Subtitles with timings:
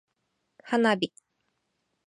[0.65, 1.11] 花火